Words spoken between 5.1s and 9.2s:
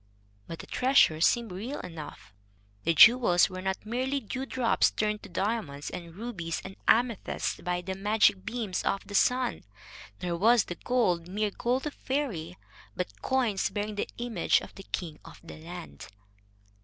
to diamonds and rubies and amethysts by the magic beams of the